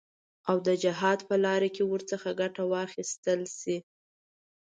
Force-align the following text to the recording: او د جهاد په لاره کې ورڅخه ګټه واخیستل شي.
او 0.49 0.57
د 0.67 0.69
جهاد 0.83 1.19
په 1.29 1.35
لاره 1.45 1.69
کې 1.75 1.83
ورڅخه 1.91 2.31
ګټه 2.41 2.63
واخیستل 2.73 3.41
شي. 3.57 3.77